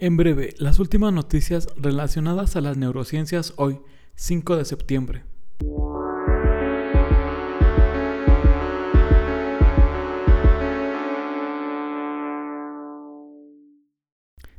En 0.00 0.16
breve, 0.16 0.54
las 0.58 0.78
últimas 0.78 1.12
noticias 1.12 1.66
relacionadas 1.76 2.54
a 2.54 2.60
las 2.60 2.76
neurociencias 2.76 3.52
hoy, 3.56 3.80
5 4.14 4.56
de 4.56 4.64
septiembre. 4.64 5.24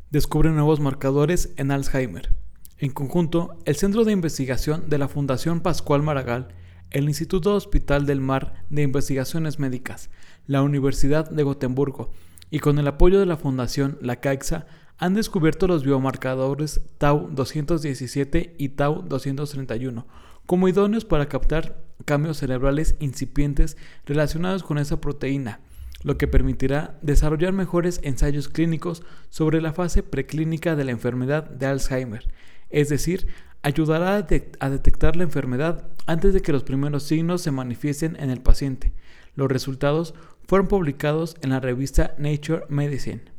Descubre 0.10 0.50
nuevos 0.50 0.82
marcadores 0.82 1.54
en 1.56 1.72
Alzheimer. 1.72 2.36
En 2.78 2.92
conjunto, 2.92 3.56
el 3.64 3.78
Centro 3.78 4.04
de 4.04 4.12
Investigación 4.12 4.90
de 4.90 4.98
la 4.98 5.08
Fundación 5.08 5.62
Pascual 5.62 6.04
Maragall, 6.04 6.50
el 6.92 7.08
Instituto 7.08 7.56
Hospital 7.56 8.06
del 8.06 8.20
Mar 8.20 8.66
de 8.70 8.82
Investigaciones 8.82 9.58
Médicas, 9.58 10.10
la 10.48 10.64
Universidad 10.64 11.30
de 11.30 11.44
Gotemburgo 11.44 12.12
y 12.52 12.60
con 12.60 12.78
el 12.78 12.88
apoyo 12.90 13.22
de 13.22 13.26
la 13.26 13.38
Fundación 13.38 13.98
La 14.02 14.18
Caixa 14.18 14.68
han 15.00 15.14
descubierto 15.14 15.66
los 15.66 15.84
biomarcadores 15.84 16.82
Tau 16.98 17.30
217 17.32 18.56
y 18.58 18.70
Tau 18.70 19.02
231 19.02 20.06
como 20.46 20.68
idóneos 20.68 21.06
para 21.06 21.30
captar 21.30 21.82
cambios 22.06 22.38
cerebrales 22.38 22.96
incipientes 23.00 23.78
relacionados 24.06 24.64
con 24.64 24.78
esa 24.78 25.00
proteína, 25.00 25.62
lo 26.04 26.18
que 26.18 26.28
permitirá 26.28 26.98
desarrollar 27.02 27.54
mejores 27.54 28.02
ensayos 28.04 28.50
clínicos 28.50 29.04
sobre 29.30 29.62
la 29.62 29.74
fase 29.74 30.04
preclínica 30.04 30.76
de 30.76 30.86
la 30.86 30.92
enfermedad 30.92 31.50
de 31.50 31.68
Alzheimer, 31.68 32.28
es 32.70 32.90
decir, 32.90 33.28
ayudará 33.62 34.16
a, 34.16 34.70
detectar 34.70 35.16
la 35.16 35.24
enfermedad 35.24 35.88
antes 36.08 36.34
de 36.34 36.42
que 36.42 36.52
los 36.52 36.64
primeros 36.64 37.04
signos 37.04 37.42
se 37.42 37.52
manifiesten 37.52 38.18
en 38.20 38.32
el 38.32 38.42
paciente. 38.42 38.92
Los 39.36 39.50
resultados 39.50 40.14
fueron 40.48 40.68
publicados 40.68 41.36
en 41.42 41.52
la 41.52 41.60
revista 41.60 42.16
Nature 42.18 42.64
Medicine. 42.70 43.39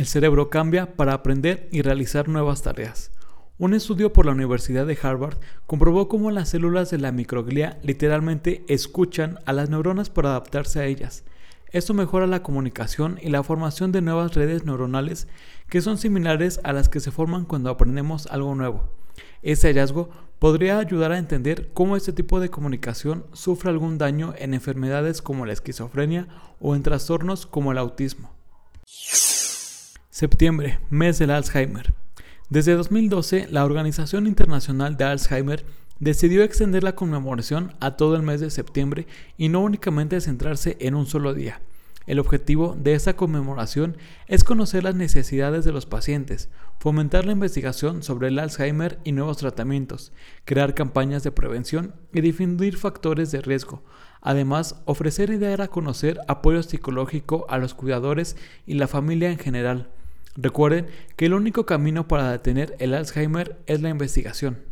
El 0.00 0.06
cerebro 0.06 0.48
cambia 0.48 0.96
para 0.96 1.12
aprender 1.12 1.68
y 1.70 1.82
realizar 1.82 2.26
nuevas 2.26 2.62
tareas. 2.62 3.10
Un 3.58 3.74
estudio 3.74 4.14
por 4.14 4.24
la 4.24 4.32
Universidad 4.32 4.86
de 4.86 4.96
Harvard 5.02 5.36
comprobó 5.66 6.08
cómo 6.08 6.30
las 6.30 6.48
células 6.48 6.90
de 6.90 6.96
la 6.96 7.12
microglia 7.12 7.78
literalmente 7.82 8.64
escuchan 8.66 9.40
a 9.44 9.52
las 9.52 9.68
neuronas 9.68 10.08
para 10.08 10.30
adaptarse 10.30 10.80
a 10.80 10.86
ellas. 10.86 11.24
Esto 11.70 11.92
mejora 11.92 12.26
la 12.26 12.42
comunicación 12.42 13.18
y 13.20 13.28
la 13.28 13.42
formación 13.42 13.92
de 13.92 14.00
nuevas 14.00 14.32
redes 14.32 14.64
neuronales 14.64 15.28
que 15.68 15.82
son 15.82 15.98
similares 15.98 16.60
a 16.64 16.72
las 16.72 16.88
que 16.88 17.00
se 17.00 17.10
forman 17.10 17.44
cuando 17.44 17.68
aprendemos 17.68 18.26
algo 18.28 18.54
nuevo. 18.54 18.88
Este 19.42 19.68
hallazgo 19.68 20.08
podría 20.38 20.78
ayudar 20.78 21.12
a 21.12 21.18
entender 21.18 21.74
cómo 21.74 21.94
este 21.94 22.14
tipo 22.14 22.40
de 22.40 22.48
comunicación 22.48 23.26
sufre 23.34 23.68
algún 23.68 23.98
daño 23.98 24.32
en 24.38 24.54
enfermedades 24.54 25.20
como 25.20 25.44
la 25.44 25.52
esquizofrenia 25.52 26.26
o 26.58 26.74
en 26.74 26.82
trastornos 26.82 27.44
como 27.44 27.70
el 27.72 27.76
autismo. 27.76 28.30
Septiembre, 30.20 30.80
mes 30.90 31.18
del 31.18 31.30
Alzheimer. 31.30 31.94
Desde 32.50 32.74
2012, 32.74 33.48
la 33.50 33.64
Organización 33.64 34.26
Internacional 34.26 34.98
de 34.98 35.04
Alzheimer 35.04 35.64
decidió 35.98 36.42
extender 36.42 36.84
la 36.84 36.94
conmemoración 36.94 37.72
a 37.80 37.96
todo 37.96 38.16
el 38.16 38.22
mes 38.22 38.42
de 38.42 38.50
septiembre 38.50 39.06
y 39.38 39.48
no 39.48 39.62
únicamente 39.62 40.20
centrarse 40.20 40.76
en 40.78 40.94
un 40.94 41.06
solo 41.06 41.32
día. 41.32 41.62
El 42.06 42.18
objetivo 42.18 42.76
de 42.78 42.92
esta 42.92 43.16
conmemoración 43.16 43.96
es 44.26 44.44
conocer 44.44 44.84
las 44.84 44.94
necesidades 44.94 45.64
de 45.64 45.72
los 45.72 45.86
pacientes, 45.86 46.50
fomentar 46.80 47.24
la 47.24 47.32
investigación 47.32 48.02
sobre 48.02 48.28
el 48.28 48.38
Alzheimer 48.38 48.98
y 49.04 49.12
nuevos 49.12 49.38
tratamientos, 49.38 50.12
crear 50.44 50.74
campañas 50.74 51.22
de 51.22 51.32
prevención 51.32 51.94
y 52.12 52.20
difundir 52.20 52.76
factores 52.76 53.30
de 53.30 53.40
riesgo. 53.40 53.82
Además, 54.20 54.82
ofrecer 54.84 55.30
y 55.30 55.38
dar 55.38 55.62
a 55.62 55.68
conocer 55.68 56.18
apoyo 56.28 56.62
psicológico 56.62 57.46
a 57.48 57.56
los 57.56 57.72
cuidadores 57.72 58.36
y 58.66 58.74
la 58.74 58.86
familia 58.86 59.30
en 59.30 59.38
general 59.38 59.88
Recuerden 60.36 60.86
que 61.16 61.26
el 61.26 61.34
único 61.34 61.66
camino 61.66 62.08
para 62.08 62.30
detener 62.30 62.76
el 62.78 62.94
Alzheimer 62.94 63.58
es 63.66 63.80
la 63.82 63.88
investigación. 63.88 64.69